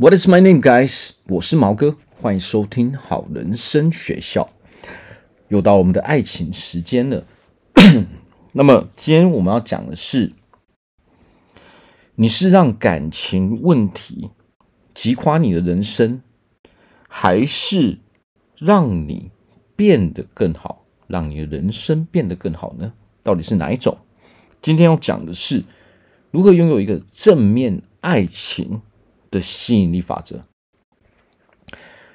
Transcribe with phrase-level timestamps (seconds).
[0.00, 1.10] What is my name, guys？
[1.26, 4.48] 我是毛哥，欢迎收听好人生学校。
[5.48, 7.26] 又到我们的爱情时间了。
[8.54, 10.30] 那么今天我们要讲的是，
[12.14, 14.30] 你是让感情问题
[14.94, 16.22] 击垮你的人生，
[17.08, 17.98] 还是
[18.56, 19.32] 让你
[19.74, 22.92] 变得更好，让你的人生变得更好呢？
[23.24, 23.98] 到底是哪一种？
[24.62, 25.64] 今天要讲的是
[26.30, 28.80] 如何拥有一个正面爱情
[29.30, 30.42] 的吸引力法则。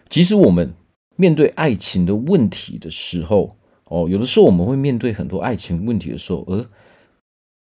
[0.10, 0.74] 即使我们
[1.16, 6.68] 面对爱情的问题的时候，哦，有的时候我们会面对很多爱情问题的时候，而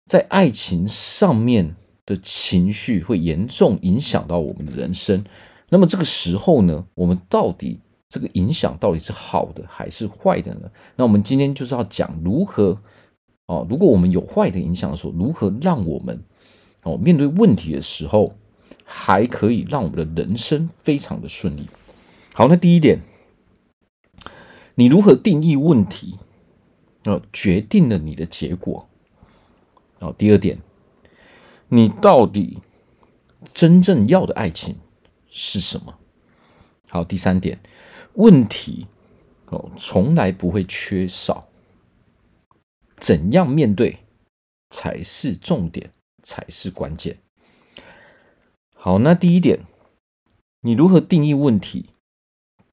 [0.07, 5.25] 在爱情上面的情绪会严重影响到我们的人生。
[5.69, 10.71] 那么这个时候呢，我们到底这个影响到底是好的还是坏的呢？
[10.97, 12.81] 那我们今天就是要讲如何
[13.47, 16.25] 哦，如果我们有坏的影响的时候，如何让我们
[16.85, 18.35] 哦面对问题的时候，
[19.09, 21.67] 还可以让我们的人生非常的顺利。
[22.35, 23.01] 好，那第一点，
[24.75, 26.19] 你如何定义问题，
[27.05, 28.87] 哦，决定了你的结果。
[30.01, 30.59] 哦，第二点，
[31.69, 32.59] 你到底
[33.55, 34.77] 真正要的爱情
[35.31, 35.99] 是什么？
[36.91, 37.59] 好，第三点，
[38.13, 38.87] 问题
[39.47, 41.49] 哦，从来不会缺少，
[42.97, 44.01] 怎样面对
[44.69, 45.91] 才是重点，
[46.23, 47.17] 才是关键。
[48.81, 49.65] 好，那第一点，
[50.61, 51.87] 你如何定义问题，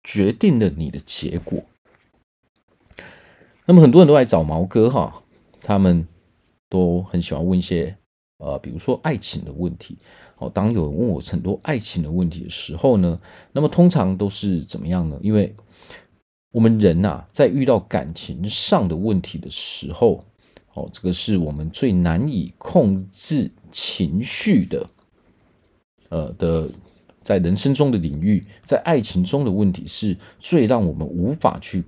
[0.03, 1.63] 决定了你的结果。
[3.65, 5.23] 那么很多人都来找毛哥哈，
[5.61, 6.07] 他们
[6.69, 7.97] 都很喜欢问一些
[8.37, 9.97] 呃，比如说爱情的问题。
[10.37, 13.19] 哦，当有人问我很多爱情的问题的时候呢，
[13.51, 15.17] 那么通常都是怎么样呢？
[15.23, 15.55] 因为
[16.51, 20.23] 我们人呐、啊，在遇到感情上的问题的时候，
[20.75, 24.87] 哦，这个是我们最难以控制情绪的。
[26.09, 26.69] 呃的，
[27.23, 31.83] 在人生中的领域，在爱情中的问题是最让我们无法去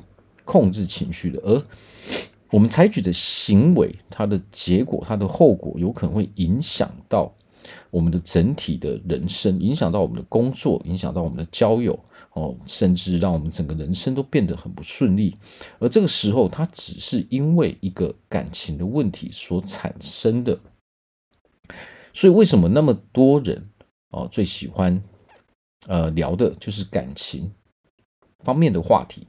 [0.46, 1.64] 控制情绪的，而
[2.50, 7.34] 我们采取的行为，它的结果，它的后果，有可能会影响到
[7.92, 12.00] 我们的整体的人生，影响到我们的工作，影响到我们的交友，
[12.32, 15.36] 哦，甚至让我们整个人生都变得很不顺利。
[15.80, 20.58] 而这个时候，它只是因为一个感情的问题所产生的。
[22.14, 23.70] 所以，为什么那么多人？
[24.10, 25.04] 哦，最喜欢
[25.86, 27.52] 呃聊的就是感情
[28.40, 29.28] 方面的话题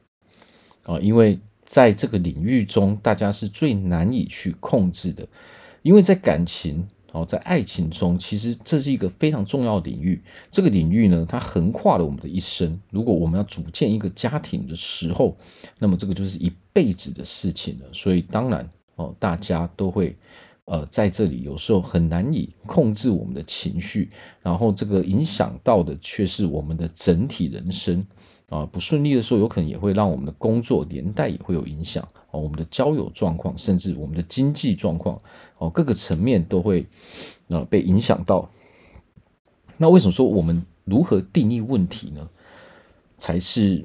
[0.84, 5.26] 啊，因为在这个领域中，大家是最难以去控制的。
[5.82, 10.22] 因为在感情哦，在爱情中，其实这是一个非常重要领域。
[10.50, 12.80] 这个领域呢，它横跨了我们的一生。
[12.90, 15.36] 如果我们要组建一个家庭的时候，
[15.78, 17.86] 那么这个就是一辈子的事情了。
[17.92, 20.16] 所以当然哦，大家都会。
[20.70, 24.10] 呃，在这里有时候很难以控制我们的情绪，
[24.42, 28.06] 然后这个影响到的却是我们的整体人生
[28.50, 28.66] 啊。
[28.66, 32.40] 不顺利的时候，有可能也会让我们的工作连带也会有影响哦。
[32.42, 35.18] 我们的交友状况，甚至我们的经济状况
[35.56, 36.86] 哦，各个层面都会
[37.48, 38.50] 啊被影响到。
[39.78, 42.28] 那为什么说我们如何定义问题呢？
[43.16, 43.82] 才是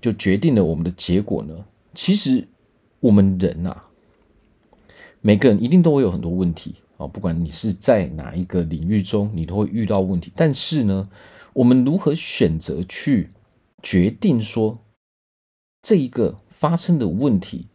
[0.00, 1.62] 就决定了我们的结果呢？
[1.94, 2.48] 其实
[3.00, 3.82] 我们人呐。
[5.20, 10.32] 每个人一定都会有很多问题啊，不管你是在哪一个领域中，你都会遇到问题。
[10.34, 11.08] 但是呢，
[11.52, 13.30] 我们如何选择去
[13.82, 14.78] 决定说
[15.82, 17.66] 这一个发生的问题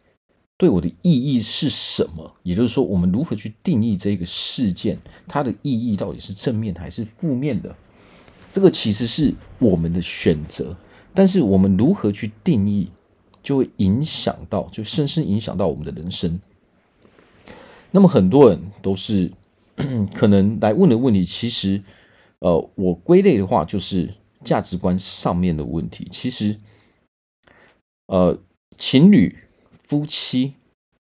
[0.56, 2.34] 对我的意义是什么？
[2.42, 4.98] 也就是说，我们如何去定义这个事件，
[5.28, 7.76] 它的意义到底是正面还是负面的？
[8.50, 10.76] 这个其实是我们的选择。
[11.12, 12.88] 但是我们如何去定义，
[13.42, 16.40] 就会影响到，就深深影响到我们的人生。
[17.96, 19.32] 那么很多人都是
[20.14, 21.82] 可能来问的问题，其实，
[22.40, 24.12] 呃，我归类的话就是
[24.44, 26.06] 价值观上面的问题。
[26.12, 26.58] 其实，
[28.08, 28.38] 呃，
[28.76, 29.34] 情侣
[29.88, 30.52] 夫妻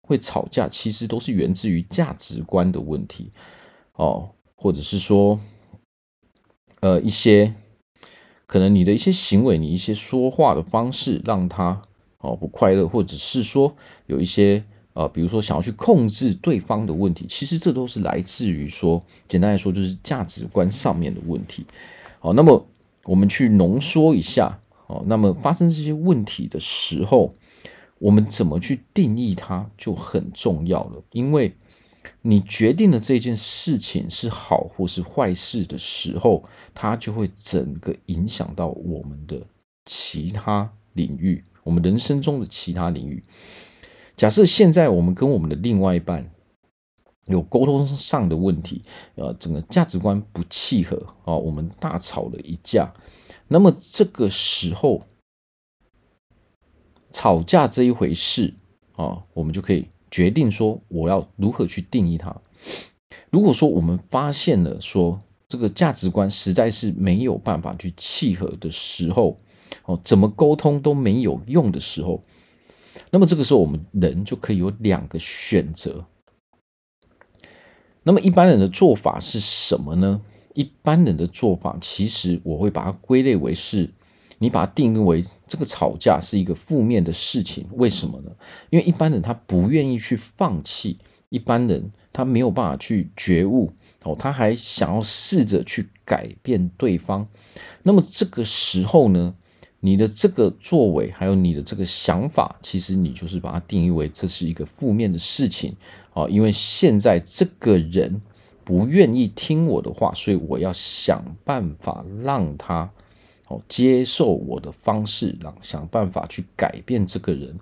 [0.02, 3.32] 会吵架，其实都是源自于价值观的问题
[3.94, 5.40] 哦，或者是说，
[6.80, 7.54] 呃，一些
[8.46, 11.80] 可能你的一些行为，你一些说话的方式让他
[12.18, 13.74] 哦不快乐，或者是说
[14.04, 14.62] 有一些。
[14.94, 21.64] 啊、比如说想要去控制对方的问题，其实这都是来自于说，简单来说就是价值观上面的问题。
[22.20, 22.66] 好，那么
[23.04, 27.34] 我们去浓缩一下，哦，那么发生这些问题的时候，
[27.98, 31.02] 我们怎么去定义它就很重要了。
[31.10, 31.54] 因为
[32.20, 36.44] 你决定了这件事情是好或是坏事的时候，
[36.74, 39.40] 它就会整个影响到我们的
[39.86, 43.24] 其他领域，我们人生中的其他领域。
[44.22, 46.30] 假设现在我们跟我们的另外一半
[47.26, 48.82] 有沟通上的问题，
[49.16, 52.94] 呃，整个价值观不契合啊，我们大吵了一架。
[53.48, 55.02] 那么这个时候，
[57.10, 58.54] 吵架这一回事
[58.94, 62.40] 啊，我们就可以决定说，我要如何去定义它。
[63.30, 69.40] 如果说我们发现了说这个价值观实在是没有办法去契合的时候，
[69.84, 72.22] 哦，怎么沟通都没有用的时候，
[73.10, 76.04] 那么这个时候我们人就可以有两个选择。
[78.02, 80.20] 那么一般人的做法是什么呢？
[80.54, 83.90] 一般人的做法，其实我会把它归类为是，
[84.38, 87.66] 你把它定义为这个吵架是一个负面的事情。
[87.72, 88.32] 为什么呢？
[88.70, 90.98] 因为一般人他不愿意去放弃，
[91.28, 93.72] 一般人他没有办法去觉悟
[94.02, 97.28] 哦，他还想要试着去改变对方。
[97.82, 99.34] 那么这个时候呢，
[99.84, 105.74] 你的这个作为，还有你的这个想法，其实你就是把它定义为这是一个负面的事情。
[106.14, 108.22] 啊，因为现在这个人
[108.64, 112.88] 不愿意听我的话，所以我要想办法让他
[113.48, 117.58] 哦接受我的方式，让想办法去改变这个人。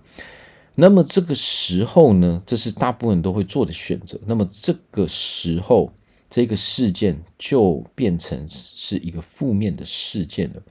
[0.75, 4.21] 那么这个时候呢，这是大部分人都会做的选择。
[4.27, 5.91] 那么这个时候，
[6.29, 10.63] 这个事件就变成是一个负面的事件了，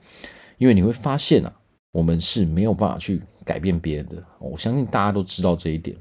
[0.60, 1.50] 因为你会发现啊，
[1.90, 4.22] 我们是没有办法去改变别人的。
[4.38, 5.96] 我相信大家都知道这一点。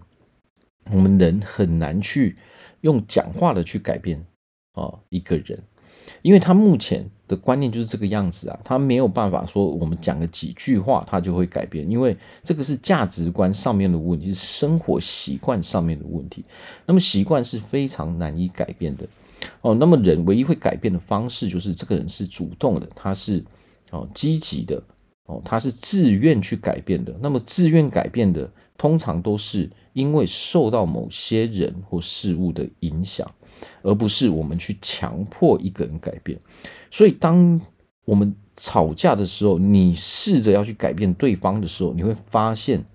[0.92, 2.36] 我们人很难去
[2.82, 4.26] 用讲话的去改变
[4.74, 5.64] 啊一个人，
[6.22, 16.44] 因为他目前的观念就是这个样子啊，他没有办法说我们讲了几句话他就会改变，因为这个是价值观上面的问题，是生活习惯上面的问题。
[16.86, 19.08] 那么习惯是非常难以改变的
[19.62, 19.74] 哦。
[19.74, 23.42] 那么人唯一会改变的方式就是这个人是主动的，他是
[23.92, 24.84] 哦积极的
[25.26, 27.16] 哦，他是自愿去改变的。
[27.22, 28.52] 那么自愿改变的。
[28.80, 33.30] 通常都是因为受到某些人或事物的影响，
[33.82, 36.40] 而不是我们去强迫一个人改变。
[36.90, 37.60] 所以，当
[38.06, 42.86] 我们吵架的时候，你试着要去改变对方的时候，你会发现，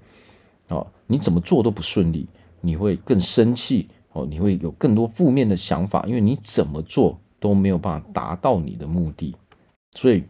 [0.68, 2.26] 哦，你怎么做都不顺利，
[2.62, 9.36] 你会更生气哦，你会有更多负面的想法，因为你怎么做都没有办法达到你的目的。
[9.94, 10.24] 所以，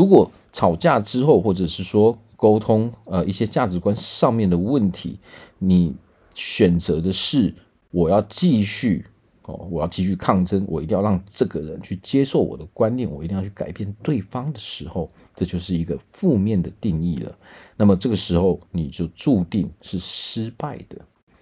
[0.00, 5.18] 如果吵架之后，或者是说，沟通呃一些价值观上面的问题，
[5.58, 5.94] 你
[6.34, 7.54] 选择的是
[7.90, 9.04] 我要继续
[9.42, 17.36] 哦，我要继续抗争，我一定要让这个人去接受我的观念，我一定要去改变对方的时候，这就是一个负面的定义了。
[17.76, 20.96] 那么这个时候你就注定是失败的。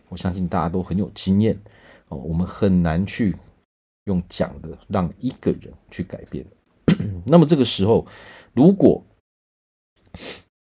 [0.08, 1.56] 我相信大家都很有经验
[2.08, 3.36] 哦，我们很难去
[4.06, 6.44] 用讲的让一个人去改变。
[7.24, 8.06] 那么这个时候，
[8.58, 9.04] 如果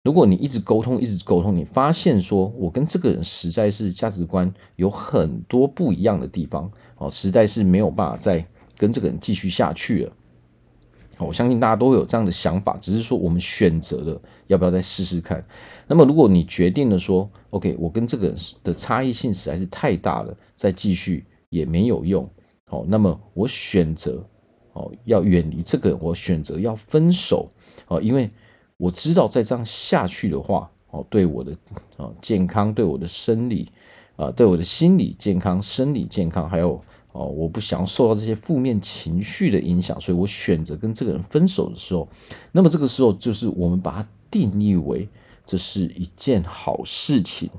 [0.03, 8.45] 如果你一直沟通，一直沟通，你发现说，我跟这个人实在是价值观有很多不一样的地方，哦，实在是没有办法再
[8.77, 10.13] 跟这个人继续下去了。
[11.17, 15.43] 我相信大家都会有这样的想法，只是说我们选择了要不要再试试看。
[15.87, 22.29] 那么，如果你决定了说，OK，我跟这个人的差异性实在是太大了，再继续也没有用。
[22.65, 24.23] 好，那么我选择
[24.73, 27.49] 哦要远离这个，我选择要分手。
[27.87, 28.29] 哦，因为。
[28.79, 31.51] 我知道再这样下去的话，哦，对我的
[31.97, 33.71] 啊健康，对我的生理，
[34.15, 36.79] 啊，对我的心理健康、生理健康，还有
[37.11, 42.07] 哦，我不想受到这些负面情绪的影响，所以我选择跟这个人分手的时候，
[42.51, 45.09] 那么这个时候就是我们把它定义为
[45.47, 47.49] 这是一件好事情。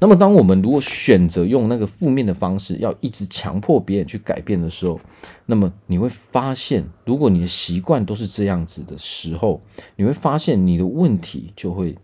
[0.00, 5.00] 那么，当我们如果选择用那个负面的方式，要一直强迫别人去改变的时候，
[5.46, 9.60] 那么你会发现，如果你的习惯都是这样子的时候，
[9.96, 11.96] 你会发现你的问题就会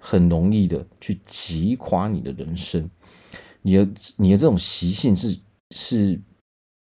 [0.00, 2.88] 很容易的去击垮你的人生。
[3.62, 5.38] 你的你的这种习性是
[5.70, 6.20] 是。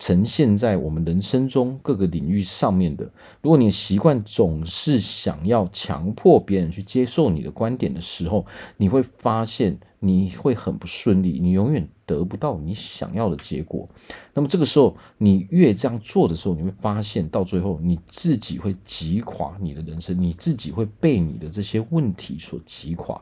[0.01, 3.05] 呈现在我们人生中各个领域上面的。
[3.43, 8.47] 如果你习惯总是想要强迫别人去接受你的观点的时候，
[8.79, 13.91] 你会发现你会很不顺利，你永远得不到你想要的结果。
[14.33, 23.21] 那么这个时候，你越这样做的时候，你会发现到最后你自己会击垮你的人生，你自己会被你的这些问题所击垮。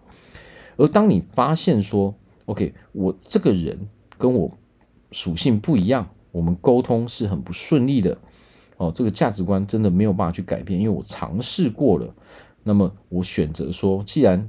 [0.76, 4.56] 而当你发现说，OK，我这个人跟我
[5.10, 6.08] 属性不一样。
[6.38, 8.16] 我们沟通是很不顺利的，
[8.76, 12.14] 哦，这个价值观真的没有办法去改变，因为我尝试过了。
[12.62, 14.48] 那么我选择说，既然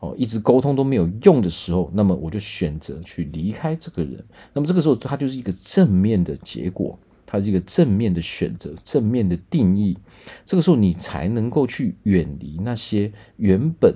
[0.00, 4.22] 哦一直沟通都没有用的时候，那么我就选择去离开这个人。
[4.52, 9.96] 那么这个时候，它就是一个正面的结果，它是一个正面的选择，正面的定义。
[10.44, 13.94] 这个时候，你才能够去远离那些原本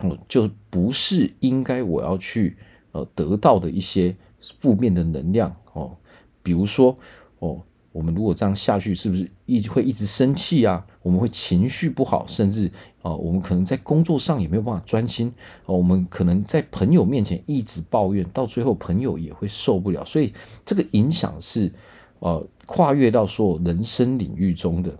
[0.00, 2.58] 哦就不是应该我要去。
[2.92, 4.16] 呃得到的一些
[4.60, 5.96] 负面的能量哦，
[6.42, 6.96] 比如说
[7.38, 7.60] 哦。
[7.92, 10.86] 我们如果这样下去，是不是一直会一直生气啊？
[11.00, 15.32] 我们会情绪不好，甚至啊、我们可能在工作上也没有办法专心。
[15.64, 20.04] 哦、我们可能在朋友面前一直抱怨，到最后朋友也会受不了。
[20.04, 20.34] 所以
[20.66, 21.72] 这个影响是
[22.18, 24.94] 呃跨越到所有人生领域中的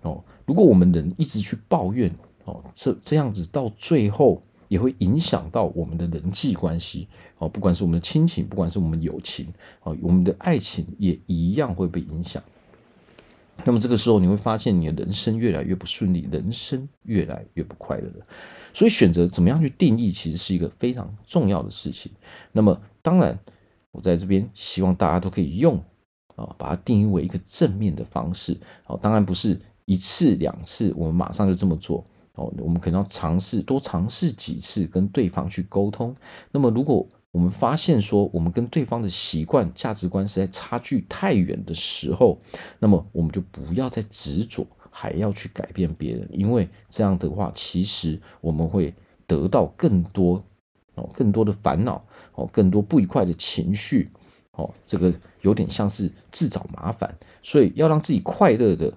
[0.00, 0.24] 哦。
[0.46, 2.10] 如果我们人一直去抱怨
[2.46, 4.42] 哦，这这样子到最后。
[4.70, 7.08] 也会影响到我们的人际关系
[7.38, 9.48] 哦，不管是我们的亲情，不管是我们友情
[9.80, 12.40] 啊，我们的爱情也一样会被影响。
[13.64, 18.26] 那么这个时候，你会发现你的人生越来越不顺利，人生越来越不快乐了。
[18.72, 22.12] 所以，选择怎么样去定义，其实是一个非常重要的事情。
[22.52, 23.36] 那么，当然，
[23.90, 25.82] 我在这边希望大家都可以用
[26.36, 28.56] 啊，把它定义为一个正面的方式。
[28.86, 32.06] 哦，当然不是一次两次，我们马上就这么做。
[32.40, 36.16] 哦，我们可能要尝试多尝试几次跟对方去沟通。
[36.50, 42.38] 那么，如果我们发现说我们跟对方的习惯、价值观实在差距太远的时候，
[42.78, 48.94] 那么我们就不要再执着，还要去改变别人，因为这样的话，其实我们会
[49.26, 50.42] 得到更多
[50.94, 54.08] 哦，更多的烦恼哦，更多不愉快的情绪
[54.52, 57.14] 哦，这个有点像是自找麻烦。
[57.42, 58.94] 所以，要让自己快乐的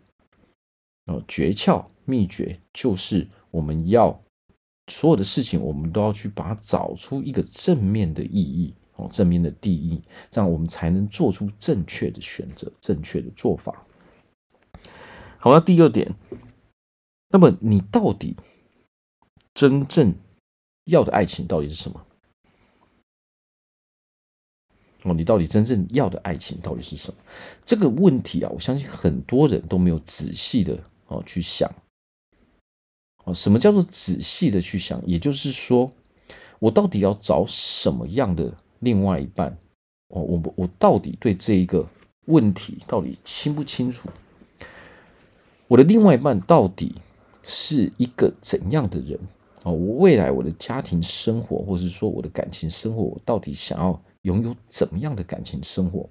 [1.06, 1.86] 哦，诀窍。
[2.06, 4.22] 秘诀就是我们要
[4.92, 13.86] 所有的事情，我们都要去把它找出一个正面的意义哦，正面的定义，这样我们才能做出正确的选择，正确的做法。
[15.38, 16.14] 好，那第二点，
[17.30, 18.36] 那么你到底
[19.54, 20.14] 真正
[20.84, 22.06] 要的爱情到底是什么？
[25.04, 27.18] 哦，你到底真正要的爱情到底是什么？
[27.66, 30.84] 这个问题啊，我相信很多人都没有仔细的
[31.14, 31.72] 哦去想。
[33.24, 35.02] 哦，什么叫做仔细的去想？
[35.06, 35.92] 也就是说，
[36.60, 39.58] 我到底要找什么样的另外一半？
[40.10, 41.88] 哦，我我到底对这一个
[42.26, 44.10] 问题到底清不清楚？
[45.70, 46.96] 我的另外一半到底
[47.44, 49.18] 是一个怎样的人？
[49.64, 56.10] 哦，我未来我的家庭生活，或是说我的感情生活，我到底想要拥有怎么样的感情生活？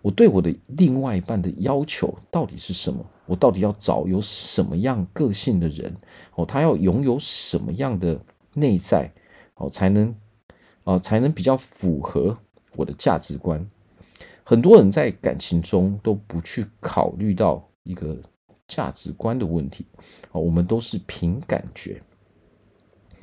[0.00, 3.04] 我对我的另外一半的要求到底是什么？
[3.26, 5.94] 我到底要找有什么样个性的人？
[6.34, 8.20] 哦，他要拥有什么样的
[8.54, 9.10] 内在？
[9.56, 10.14] 哦，才能，
[10.84, 12.36] 哦，才能比较符合
[12.74, 13.66] 我的价值观。
[14.44, 18.16] 很多人在感情中都不去考虑到一个
[18.68, 19.86] 价值观的问题。
[20.32, 22.00] 哦，我们都是凭感觉。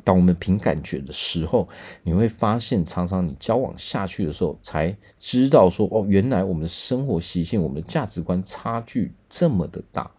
[0.04, 1.70] 当我们凭感觉的时候，
[2.04, 10.12] 你会发现，常常你交往下去的时候，才知道说，哦，原来我们的生活习性、我们的价值观差距这么的大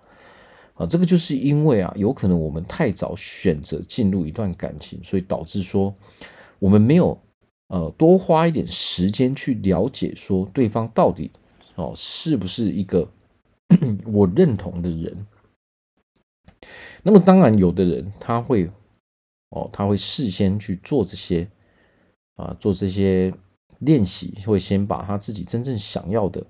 [0.75, 0.87] 啊！
[0.87, 5.95] 这个就是因为啊，有可能我们太早选择进入一段感情，所以导致说，
[6.59, 7.21] 我们没有
[7.69, 11.31] 呃多花一点时间去了解说对方到底
[11.75, 13.09] 哦是不是一个
[14.13, 15.27] 我认同的人。
[17.03, 18.71] 那么当然，有的人他会。
[19.55, 21.47] 哦，他会事先去做这些
[22.35, 23.33] 啊，做这些
[23.79, 26.45] 练习，会先把他自己真正想要的，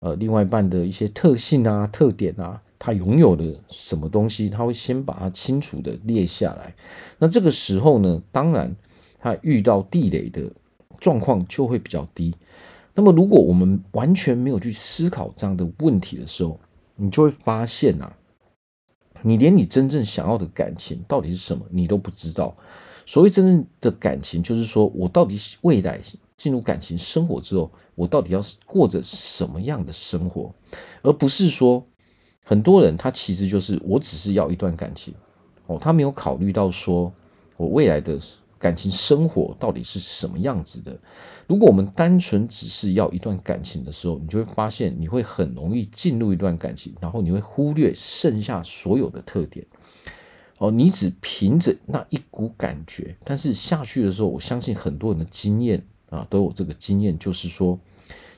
[0.00, 6.74] 呃，另外一半的一些特性啊、特点啊，他拥有的什么东西，他会先把它清楚的列下来。
[7.18, 8.74] 那这个时候呢，当然
[9.20, 10.50] 他遇到地雷的
[10.98, 12.34] 状况就会比较低。
[12.94, 16.58] 那么，如果我们完全没有去思考这样的问题的时候，
[16.96, 18.12] 你就会发现啊。
[19.26, 22.54] 你连你真正想要的感情到底是什么，你都不知道。
[23.06, 25.98] 所谓真正的感情，就是说我到底未来
[26.36, 30.54] 进入感情生活之后，我到底要过着什么样的生活，
[31.00, 31.82] 而不是说
[32.44, 35.14] 很多人他其实就是我只是要一段感情
[35.66, 37.10] 哦，他没有考虑到说
[37.56, 38.20] 我未来的
[38.58, 40.98] 感情生活到底是什么样子的。
[41.46, 49.66] 如果我们单纯只是要一段感情的时候，你就会发现你会很容易进入一段感情，然后你会忽略剩下所有的特点。
[50.58, 57.78] 哦，你只凭着那一股感觉，但是下去的时候，我相信很多人的经验啊都有这个经验，就是说，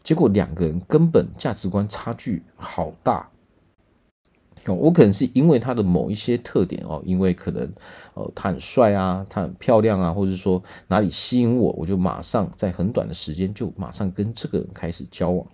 [0.02, 3.28] 结果两个人根本价值观差距好大。
[4.74, 7.70] 我可能是因为他的某一些特点哦，因为可能，
[8.14, 15.46] 呃，他很帅啊，他很漂亮啊，或者说哪里吸引我，我就马上在很短的时间就马上跟这个人开始交往。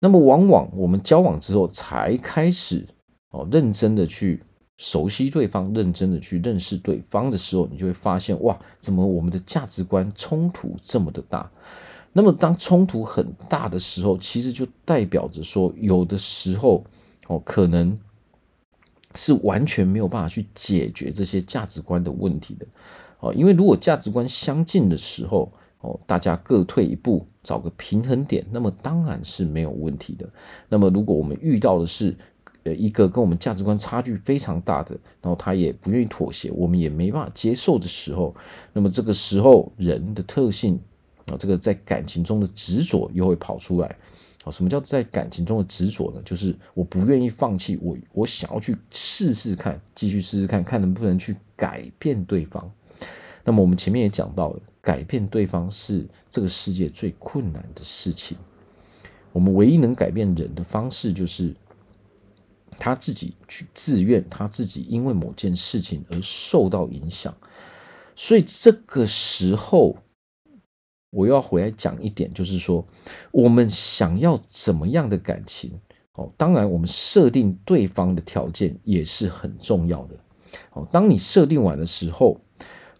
[0.00, 2.86] 那么往往我们交往之后才开始
[3.30, 4.42] 哦，认真的去
[4.78, 11.50] 熟悉对方，认真的去认识对方的时候，你就会发现哇，怎么我们的价值观冲突这么的大？
[12.12, 16.82] 那么当冲突很大的时候，其实就代表着说，有的时候。
[17.32, 17.98] 哦，可能
[19.14, 22.66] 是完全没有办法去解决这些价值观的问题的，
[23.20, 30.28] 哦，因为如果价值观相近的时候，哦，大家各退一步，找个平衡点，那么当然是没有问题的。
[30.68, 32.14] 那么如果我们遇到的是，
[32.64, 34.90] 呃，一个跟我们价值观差距非常大的，
[35.22, 38.34] 然后他也不愿意妥协，我们也没办法接受的时候，
[38.74, 40.78] 那么这个时候人的特性
[41.24, 43.96] 啊，这个在感情中的执着又会跑出来。
[44.44, 46.20] 啊，什么叫在感情中的执着呢？
[46.24, 52.68] 就是我不愿意放弃，我我想要去试试看，继续试试看看能不能去改变对方。
[53.44, 58.36] 那么我们前面也讲到了，改变对方是这个世界最困难的事情。
[59.32, 61.54] 我们唯一能改变人的方式，就是
[62.78, 67.32] 他自己去自愿，他自己因为某件事情而受到影响。
[68.16, 69.96] 所以这个时候。
[71.12, 72.84] 我又要回来讲一点，就是说，
[73.32, 75.70] 我们想要怎么样的感情？
[76.14, 80.16] 哦，当然，我们设定对方的条件也是很重要的。
[80.72, 82.40] 哦，当你设定完的时候，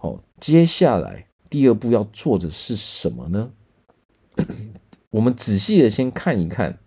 [0.00, 3.50] 哦，接下来第二步要做的是什么呢？
[5.08, 6.78] 我们仔细的先看一看，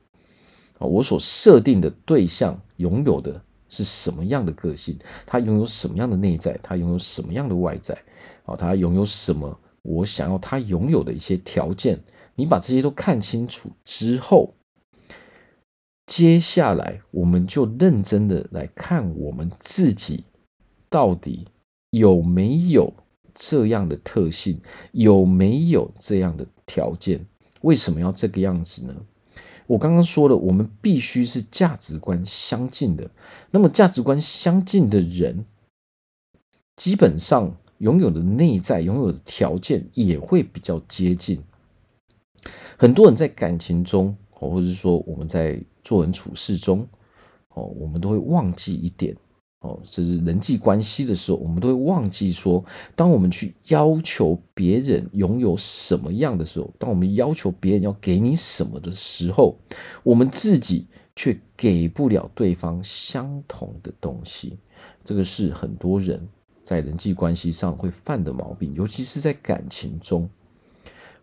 [0.78, 5.00] 啊，我所设定的对象拥有的是什么样的个性？
[5.26, 6.60] 他拥有什么样的内在？
[6.62, 7.98] 他拥有什么样的外在？
[8.46, 9.60] 哦，他拥有什么？
[9.86, 12.00] 我想要他拥有的一些条件，
[12.34, 14.56] 你把这些都看清楚之后，
[16.08, 20.24] 接下来我们就认真的来看我们自己
[20.90, 21.48] 到底
[21.92, 22.92] 有没有
[23.36, 24.60] 这样的特性，
[24.92, 27.24] 有没有这样的条件？
[27.62, 28.96] 为什么要这个样子呢？
[29.68, 33.10] 我刚刚说了，我们必须是价值观相近的。
[33.52, 35.46] 那么价值观相近的人，
[36.76, 37.56] 基本上。
[37.80, 41.42] 拥有的内在、拥有的条件也会比较接近。
[42.78, 46.88] 很多人在感情中，哦，或者是说我们在做人处事中，
[47.50, 49.16] 哦，我们都会忘记一点，
[49.62, 52.64] 哦，这是人际关系的时候，我们都会忘记说，
[52.96, 59.58] 当我们去要求别人拥有什么样的时候，当我们要求别人要给你什么的时候，
[60.04, 64.58] 我们自己却给不了对方相同的东西。
[65.04, 66.28] 这个是很多人。
[66.66, 70.28] 在人际关系上会犯的毛病，尤其是在感情中，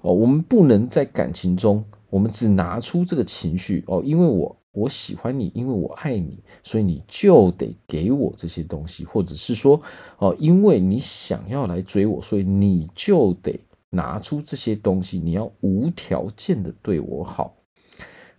[0.00, 9.82] 哦，我们不能在感情中，我们只拿出这个情绪哦，因为我我喜欢你，因为我爱你，所以你就得给我这些东西，或者是说
[10.18, 13.58] 哦，因为你想要来追我，所以你就得
[13.90, 17.56] 拿出这些东西，你要无条件的对我好，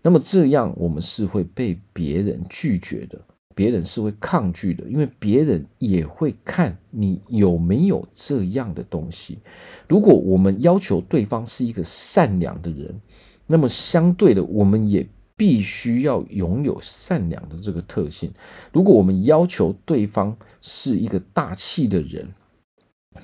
[0.02, 3.20] 那么这样我们是会被别人拒绝的。
[3.56, 9.40] 别人是会抗拒的，因为别人也会看你有没有这样的东西。
[9.88, 13.00] 如果我们要求对方是一个善良的人，
[13.48, 18.32] 那么相对的，我们也必须要拥有善良的这个特性。
[18.72, 22.28] 如果我们要求对方是一个大气的人，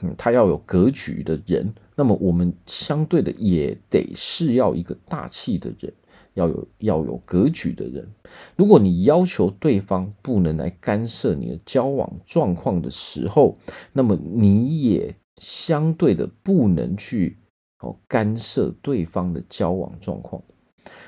[0.01, 5.93] 嗯，他要有格局的人，那么我们相对的也得是要一个大气的人。
[6.35, 8.07] 要有要有格局的人。
[8.55, 13.57] 如果你要求对方不能来干涉你的交往状况的时候，
[13.93, 17.37] 那么你也相对的不能去
[17.79, 20.41] 哦干涉对方的交往状况。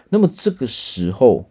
[0.09, 1.45] 那么这个时候，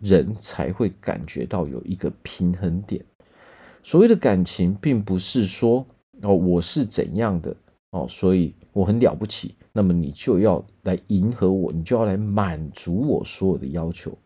[0.00, 3.04] 人才会感觉到有一个平衡点。
[3.82, 5.84] 所谓的感情，并不是说
[6.22, 7.56] 哦我是怎样的
[7.90, 9.54] 哦，所以我很了不起。
[9.72, 14.16] 那么你就要来迎合我，你就要来满足我所有的要求。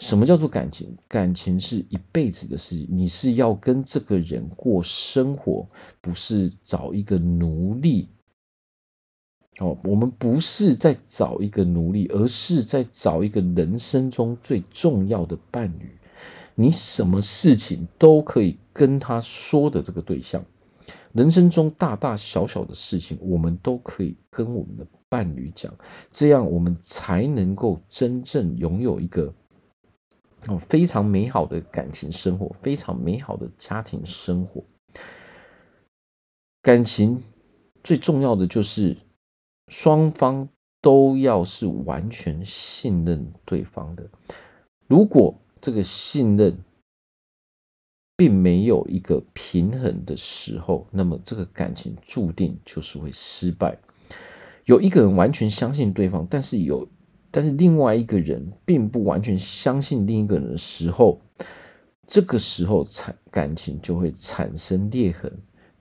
[0.00, 0.96] 什么叫做感情？
[1.06, 5.68] 感情是一辈子的事情，你是要跟这个人过生活，
[6.00, 8.08] 不是找一个奴隶。
[9.58, 15.90] 哦，我们不是在找一个奴隶，而是在找一个人生中最重要的伴侣。
[16.54, 20.42] 你什么事情都可以跟他说的这个对象。
[21.12, 25.70] 人生中大大小小的事情，我们都可以跟我们的伴侣讲，
[26.10, 29.32] 这样我们才能够真正拥有一个
[30.58, 34.64] 非常美好的感情生活，非常美好的家庭生活。
[36.62, 37.22] 感情
[37.82, 38.96] 最重要的就是
[39.68, 40.48] 双方
[40.82, 44.10] 都要是完全信任对方的。
[44.86, 46.58] 如果这个信任，
[48.16, 53.78] 并没有一个平衡的时候，那么这个感情注定就是会失败。
[54.66, 56.86] 有一个人完全相信对方，但是有，
[57.30, 61.20] 但是另外一个人并不完全相信另一个人的时候，
[62.06, 65.32] 这个时候产感情就会产生裂痕，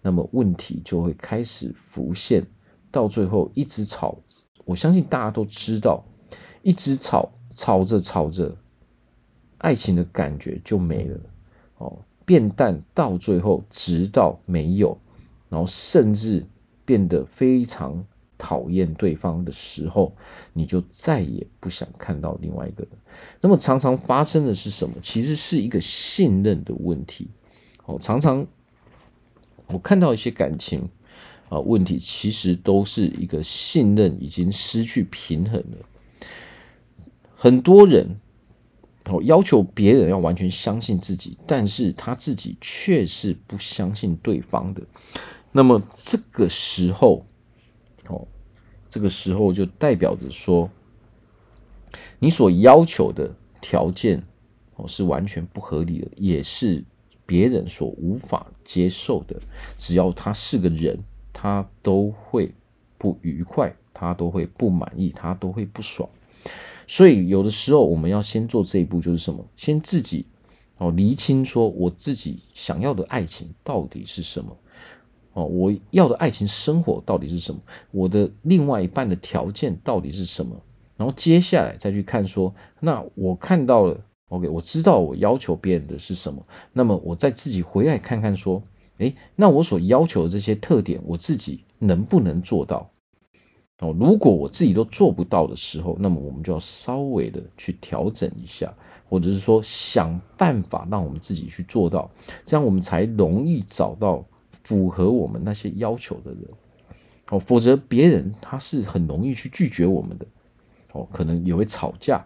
[0.02, 2.46] 那么问题就会开始浮现，
[2.92, 4.20] 到最后一直吵。
[4.66, 6.06] 我相信大家都知道，
[6.62, 8.56] 一直吵，吵着吵着，
[9.58, 11.20] 爱情的感觉就没了
[11.78, 11.98] 哦。
[12.26, 14.96] 变淡到最后，直到没有，
[15.50, 16.46] 然后甚至
[16.86, 18.06] 变得非常
[18.40, 20.16] 讨厌对方的时候，
[20.54, 22.92] 你就再也不想看到另外一个人。
[23.40, 24.96] 那么常常发生的是什么？
[25.04, 27.28] 其实是一个信任的问题。
[27.86, 28.48] 哦，常常
[29.68, 30.90] 我看到一些感情
[31.50, 36.26] 啊问题，其实都是一个信任已经失去平衡了。
[37.36, 38.20] 很多人
[39.06, 39.22] 哦。
[39.24, 44.84] 要求别人要完全相信自己，但是他自己却是不相信对方的。
[45.52, 47.26] 那么这个时候，
[48.10, 48.28] 哦，
[48.90, 50.70] 这个时候就代表着说，
[52.20, 54.24] 你所要求的条件
[54.76, 56.84] 哦是完全不合理的，也是
[57.26, 59.40] 别人所无法接受的。
[59.78, 61.00] 只要他是个人，
[61.32, 62.52] 他都会
[62.98, 66.10] 不愉快，他都会不满意，他都会不爽。
[66.88, 69.46] 所以，有的时候我们要先做这一步，就是什么？
[69.56, 70.26] 先自己
[70.78, 74.58] 哦，厘清说我自己想要的爱情到底是什么？
[75.34, 77.62] 哦，我要的爱情生活到底是什么？
[77.92, 80.56] 我的另外一半的条件到底是什么？
[80.98, 83.98] 然后接下来再去看说，那我看到了
[84.30, 88.62] ，OK，我知道我要求别人的是什么，那么我再自己回来看看说，
[88.98, 92.90] 诶，那我所要求的这些特点，我自己能不能做到？
[93.80, 98.74] 哦，如果我自己都做不到的时候，那么我们就要稍微的去调整一下，
[99.08, 102.12] 或者是说想办法让我们自己去做到，
[102.46, 104.26] 这样我们才容易找到
[104.70, 106.44] 符合我们那些要求的人。
[107.32, 110.28] 哦，否则别人他是很容易去拒绝我们的。
[110.92, 112.24] 哦，可能也会吵架。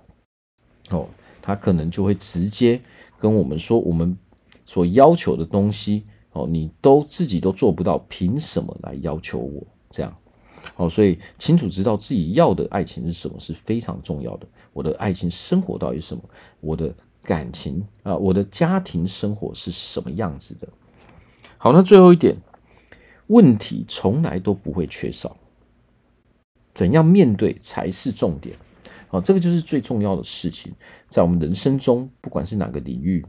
[0.89, 1.07] 哦，
[1.41, 2.81] 他可能就会直接
[3.17, 4.17] 跟我们说，我们
[4.65, 6.03] 所要求的东西，
[6.33, 9.65] 哦，你都自己都做不到，凭什么来要求我？
[9.89, 10.13] 这样。
[10.75, 14.47] 哦，所以清楚知道自己要的爱情是什么是非常重要的。
[14.73, 16.23] 我的爱情生活到底是什么？
[16.59, 20.67] 我的感情啊，我的家庭生活是什么样子的？
[21.63, 22.35] 好，那最后一点，
[23.27, 25.37] 问题从来都不会缺少，
[26.73, 28.53] 怎样面对才是重点。
[29.07, 30.73] 好，这个就是最重要的事情，
[31.07, 33.25] 在我们人生中，不管是哪个领域，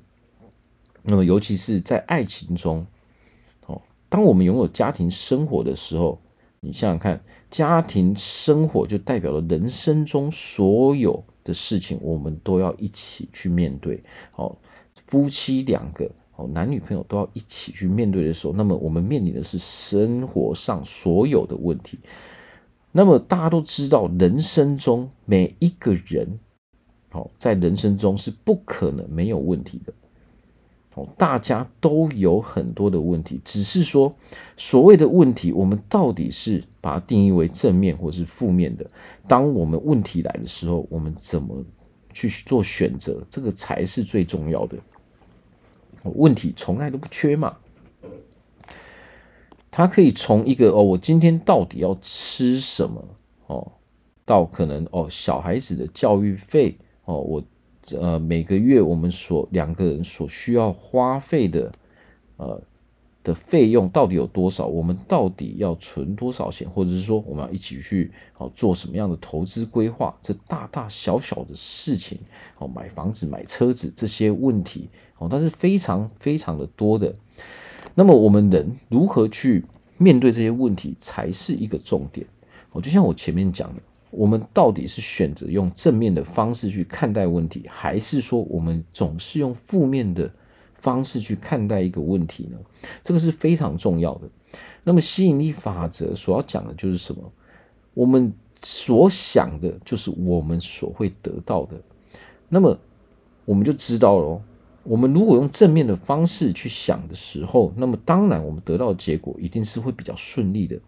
[1.04, 2.84] 那么尤其是在爱情中，
[3.66, 6.20] 哦，当我们拥有家庭生活的时候。
[6.66, 14.02] 你想想看，家庭生活就代表了人生中所有的事情，我们都要一起去面对。
[14.32, 14.58] 好，
[15.06, 21.98] 夫妻两个，哦，男女朋友都要一起去面对的时候，那么我们面临的是生活上所有的问题。
[22.90, 26.38] 那么大家都知道，人生中每一个人，
[27.10, 29.92] 好，在人生中是不可能没有问题的。
[31.16, 34.14] 大家都有很多的问题，只是说
[34.56, 38.88] 所谓的问题，我们到底是把它定义为正面或是负面的？
[39.26, 41.64] 当我们问题来的时候，我们怎么
[42.12, 43.20] 去做选择？
[43.28, 44.78] 这个才是最重要的。
[46.10, 47.56] 问题从来都不缺嘛，
[49.70, 53.04] 他可以从一个哦，我今天到底要吃什么
[53.46, 53.72] 哦，
[54.24, 57.42] 到可能哦，小孩子的教育费哦，我。
[58.00, 61.70] 呃，每个月我们所两个人所需要花费的，
[62.38, 62.58] 呃
[63.24, 64.66] 的费用到底有多少？
[64.66, 66.68] 我们到底要存多少钱？
[66.70, 70.14] 或者是说，我们要一起去哦做什么样的投资规划？
[70.22, 72.18] 这大大小小的事情
[72.58, 77.12] 哦，买房子、买车子这些问题哦，它是非常非常的多的。
[77.94, 79.64] 那么我们人如何去
[79.98, 82.24] 面对这些问题，才是一个重点。
[82.70, 83.82] 哦，就像我前面讲的。
[84.16, 90.30] 我们到底是选择用正面的方式去看待问题，还是说我们总是用负面的
[90.84, 92.58] 方式去看待一个问题呢？
[93.02, 94.28] 这个是非常重要的。
[94.84, 97.22] 那么吸引力法则所要讲的就是什么？
[97.94, 101.74] 我们所想的就是我们所会得到的。
[102.50, 102.78] 那么
[103.46, 104.42] 我们就知道了。
[104.82, 110.78] 我们如果用正面的方式去想的时候，那么当然我们得到的结果一定是会比较顺利的。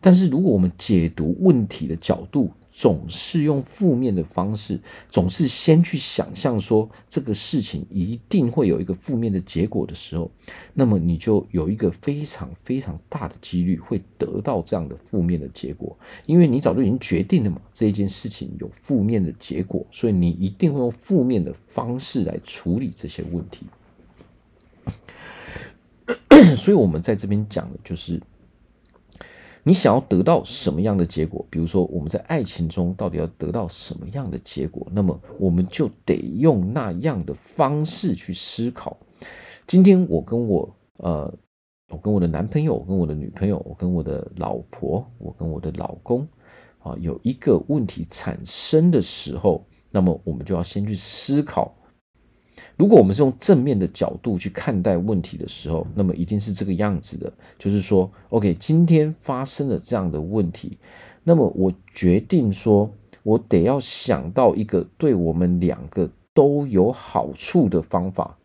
[0.00, 4.80] 但是如果我们解读问题的角度，总是用负面的方式，
[5.10, 10.30] 总是先去想象说这个事情一定会有一个负面的结果的时候，
[10.72, 23.66] 那么你就有一个非常非常大的几率会得到这样的负面的结果，因为你早就已经决定了嘛，这一件事情有负面的结果，所以你一定会用负面的方式来处理这些问题。
[26.56, 28.18] 所以我们在这边讲的就是。
[29.64, 31.46] 你想要得到什么样的结果？
[31.48, 34.86] 比如说，我们在爱情中到底要得到什么样的结果？
[34.90, 38.96] 那么，我们就得用那样的方式去思考。
[39.66, 41.32] 今天，我跟我呃，
[41.90, 46.26] 我跟我的男朋友，我跟我的女朋友，我跟我的老婆，我跟我的老公
[46.80, 51.72] 啊，有一个问题产生的时候，那么我们就要先去思考。
[52.76, 60.78] 如果我们是用正面的角度去看待问题的时候，那么一定是这个样子的，就是说，OK，今天发生了这样的问题，
[61.22, 62.90] 那么我决定说，
[63.22, 68.36] 我得要想到一个对我们两个都有好处的方法。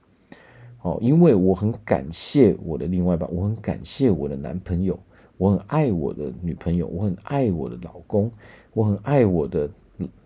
[0.84, 5.00] 哦，因为我很感谢我的另外一半，我很感谢我的男朋友，
[5.38, 8.32] 我很爱我的女朋友，我很爱我的老公，
[8.74, 9.70] 我很爱我的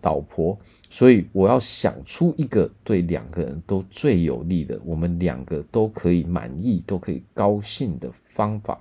[0.02, 0.58] 老婆，
[0.90, 8.80] 所以我要想出一个对两个人都最有利的，我们两个都可以满意、都可以高兴的方法。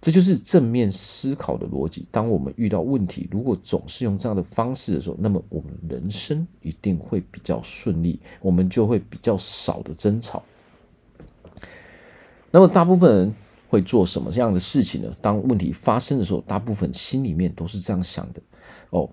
[0.00, 2.06] 这就是正面思考的逻辑。
[2.10, 10.42] 当我们遇到问题，如果总是用这样的方式的时候，那么我们人生一定会比较顺利，我们就会比较少的争吵。
[12.50, 13.34] 那么大部分人
[13.70, 15.16] 会做什么样的事情呢？
[15.22, 18.42] 当问题发生的时候，大部分心里面都是这样想的：
[18.90, 19.08] 哦，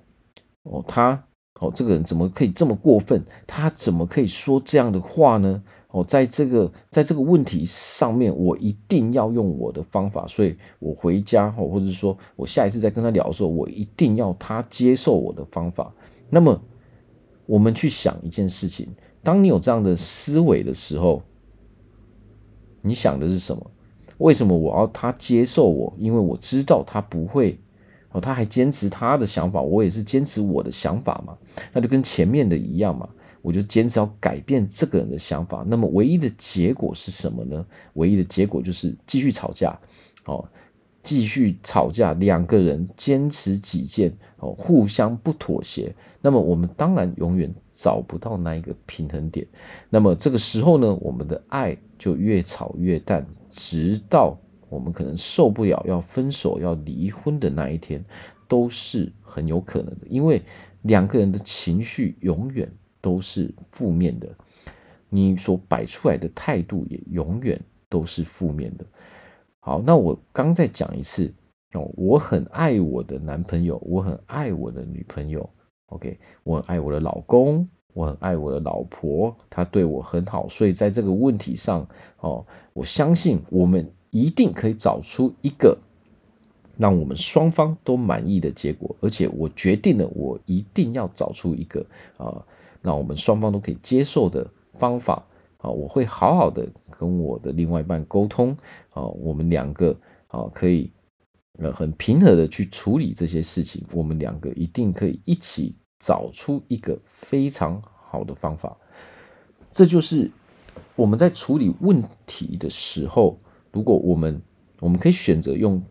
[0.64, 1.24] 哦，他，
[1.60, 3.24] 哦，这个人怎么可以这么过分？
[3.48, 5.64] 他怎么可以说这样的话呢？
[5.90, 15.94] 哦，在这个在这个问题上面，我一定要用我的方法，所以我回家，哦，或者说我下一次再跟他聊的时候，我一定要他接受我的方法。
[16.30, 16.62] 那么，
[17.46, 18.88] 我们去想一件事情：
[19.22, 21.22] 当你有这样的思维的时候。
[22.84, 23.72] 你想的是什么？
[24.18, 25.94] 为什么我要他接受我？
[26.00, 27.60] 因为我知道他不会
[28.12, 31.38] 哦，他还坚持他的想法，我也是坚持我的想法嘛。
[31.74, 33.08] 那就跟前面的一样嘛，
[33.42, 35.66] 我就坚持要改变这个人的想法。
[35.68, 37.66] 那么唯一的结果是什么呢？
[37.94, 39.78] 唯一的结果就是继续吵架，
[40.26, 40.48] 哦，
[41.04, 45.94] 继续吵架，两个人坚持己见，哦，互相不妥协。
[46.22, 49.48] 那么我们当然永远找不到那一个平衡点。
[49.90, 51.78] 那么这个时候呢，我们的爱。
[52.02, 54.36] 就越吵越淡，直到
[54.72, 58.04] 我们可能受不了要分手、要离婚的那一天，
[58.48, 60.08] 都是很有可能的。
[60.08, 60.42] 因为
[60.84, 64.28] 两个人的情绪永远都是负面的，
[65.10, 68.86] 你所摆出来的态度也永远都是负面的。
[69.60, 71.32] 好，那我刚再讲一次
[71.74, 75.48] 哦，我很爱我的男朋友，我很爱我的女朋友
[75.88, 77.68] ，OK，我很爱我的老公。
[77.94, 81.86] 我很爱我的老婆，她对我很好，所以在这个问题上，
[82.22, 85.78] 哦，我相信我们一定可以找出一个
[86.78, 91.86] 让我们双方都满意的结果，而且我决定了，我一定要找出一个
[92.18, 92.46] 啊，
[92.82, 94.48] 让我们双方都可以接受的
[94.78, 95.26] 方法
[95.58, 96.68] 啊，我会好好的
[97.00, 98.56] 跟我的另外一半沟通
[98.92, 99.98] 啊，我们两个
[100.28, 100.92] 啊可以
[101.58, 105.78] 呃很平和的去处理这些事情，我们两个一定可以一起。
[106.04, 108.76] 找出一个非常好的方法，
[109.72, 110.32] 这就是
[110.96, 113.38] 我们在处理问题的时候，
[113.72, 114.42] 如果我们
[114.80, 115.82] 我们可以选择用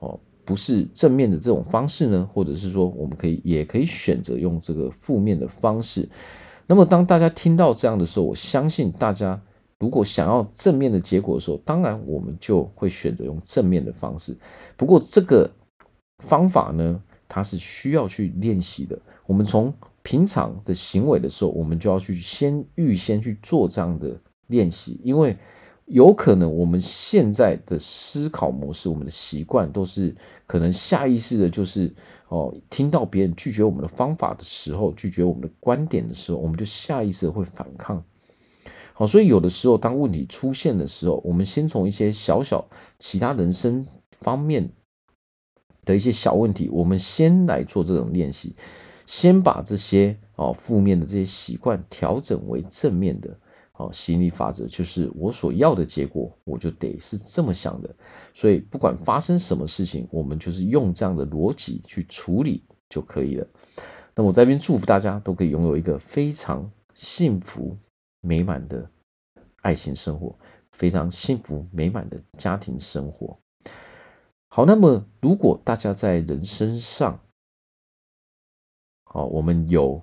[0.00, 6.08] 哦不是正面的这种方式呢，或者是说我们可以也可以选择用这个负面的方式。
[6.66, 9.40] 那么当大家听到这样的时候，我相信大家
[9.78, 14.36] 如果想要正面的结果的时候，当然我们就会选择用正面的方式。
[14.76, 15.50] 不过这个
[16.26, 18.98] 方法呢，它是需要去练习的。
[19.26, 24.18] 我们从平常的行为的时候，我们就要去先预先去做这样的
[24.48, 25.36] 练习，因为
[25.88, 30.14] 有可能我们现在的思考模式、我们的习惯都是
[30.46, 31.94] 可能下意识的，就是
[32.28, 38.04] 哦，听到别人拒绝我们的方法的时候，拒绝我们的观点的时候，我们就下意识会反抗。
[38.92, 43.86] 好，所以有的时候当问题出现的时候，我们先从一些小小其他人生
[44.20, 44.70] 方面
[45.86, 48.54] 的一些小问题，我们先来做这种练习。
[49.06, 53.38] 先把这些哦负面的这些习惯调整为正面的，
[53.78, 57.94] 哦，吸引力法则就是我所要的结果，我就得是这么想的。
[58.34, 63.46] 所以不管发生什么事情，我们就是用这样的逻辑去处理就可以了。
[64.16, 67.78] 那我在这边祝福大家都可以拥有一个非常幸福
[68.20, 68.90] 美满的
[69.62, 70.36] 爱情生活，
[70.72, 73.38] 非常幸福美满的家庭生活。
[74.48, 77.20] 好，那么如果大家在人生上，
[79.04, 80.02] 好，我们有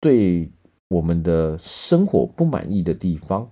[0.00, 0.50] 对
[0.92, 3.50] 我们的生活不满意的地方，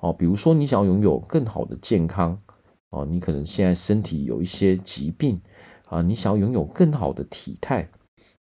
[0.00, 2.36] 哦，比如说你想要拥有更好的健康，
[2.90, 5.40] 哦，你可能现在身体有一些疾病，
[5.86, 7.88] 啊，你想要拥有更好的体态，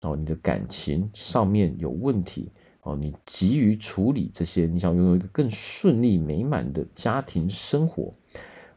[0.00, 8.10] 哦，你的感情上面有问题，哦，你急于处理这些，你想拥有一个更顺利美满的家庭生活，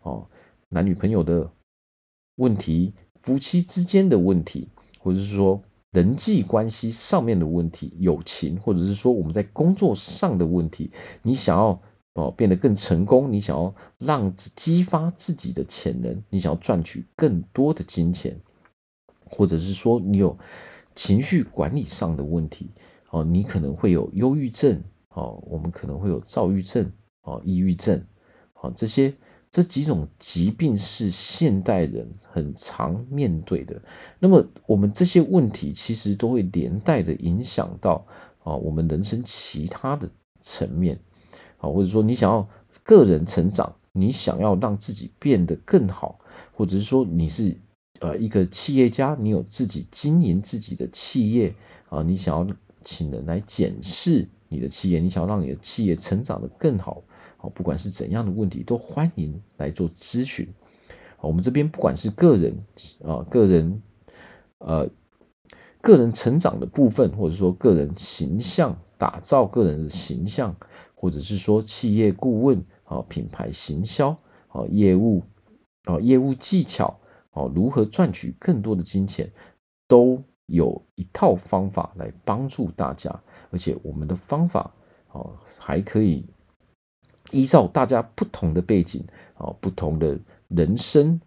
[0.02, 0.28] 哦，
[0.68, 1.50] 男女朋友的
[2.36, 4.68] 问题，夫妻之间的问题，
[5.00, 5.64] 或者是说。
[5.91, 10.91] 人际关系上面的问题，友情，或者是说我们在工作上的问题，
[11.23, 11.82] 你想要
[12.13, 18.39] 哦变得更成功，你想要让激发自己的潜能，你想要赚取更多的金钱，
[19.26, 20.38] 或者是说你有
[20.93, 22.69] 情绪管理上的问题
[23.10, 28.04] 哦，你可能会有忧郁症哦，我们可能会有躁郁症哦，抑郁症
[28.62, 29.13] 哦，这些
[29.58, 33.82] 这几种疾病是现代人很常面对的。
[34.20, 38.06] 那么，我们这些问题其实都会连带的影响到
[38.43, 40.08] 啊，我们人生其他的
[40.41, 41.00] 层面
[41.58, 42.48] 啊，或者说你想要
[42.84, 46.20] 个人成长，你想要让自己变得更好，
[46.54, 47.58] 或者是说你是
[48.00, 51.52] 呃一个企业家，你有自己经营自己的企业
[51.89, 57.02] 啊，你想要请人来检视你的企业，你想要让你的企业成长得更好。
[57.50, 60.48] 不管是怎样的问题，都欢迎来做咨询。
[61.20, 62.56] 我们这边不管是个人
[63.04, 63.82] 啊，个人
[64.60, 64.88] 呃，
[65.82, 70.56] 个人成长的部分，或者说个人形象打造个人的形象，
[70.94, 74.10] 或者是说企业顾问啊，品牌行销
[74.50, 75.24] 啊，业务
[75.86, 77.00] 啊，业务技巧
[77.32, 79.32] 啊，如何赚取更多的金钱，
[79.88, 84.72] 都有一套方法来帮助大家，而且我们的方法
[85.08, 85.26] 啊，
[85.58, 86.28] 还可以。
[87.32, 91.20] 依照大家不同的背景，哦，不同的人生，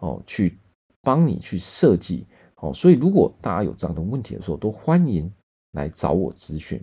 [0.00, 0.58] 哦，去
[1.02, 5.30] 帮你去设计，哦，所以如果大家有这样的问题的时候，都欢迎
[5.72, 6.82] 来找我咨询，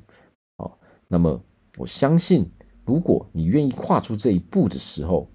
[0.58, 0.72] 哦，
[1.08, 1.42] 那么
[1.78, 2.48] 我相信，
[2.86, 5.28] 如果你愿意跨出这一步的时候，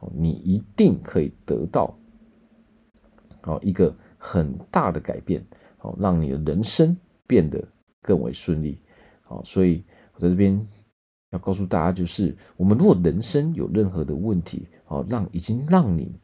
[0.00, 1.96] 哦，你一定可以得到，
[3.42, 5.46] 哦，一个很大的改变，
[5.80, 7.62] 哦，让你的人生变得
[8.02, 8.78] 更为顺利，
[9.28, 9.84] 哦，所以
[10.14, 10.66] 我在这边。
[11.34, 16.14] 要告诉大家，就是我们如果人生有任何的问题，哦，让已经让你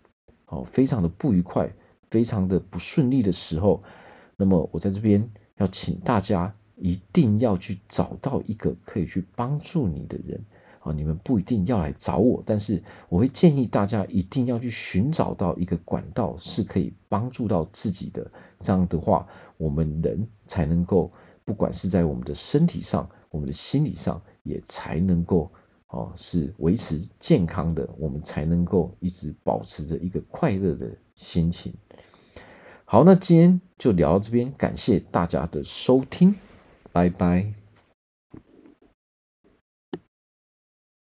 [0.46, 1.68] 哦非常的不愉快，
[2.10, 3.82] 非常的不顺利的时候，
[4.36, 10.40] 那么我在这边要请大家一定要去找到一个可以去帮助你的人，
[10.78, 21.10] 啊，你们不一定要来找我，但是我会建议大家一定要去寻找到一个管道是可以帮助到自己的，这样的话，我们人才能够
[21.44, 24.20] 不管是在我们的身体上，我们的心理上。
[24.42, 25.50] 也才能够
[25.88, 31.74] 哦，是维持健康的，我们才能够一直保持着一个快乐的心情。
[32.84, 36.34] 好，那今天就聊到这边，感谢大家的收听，
[36.92, 37.59] 拜拜。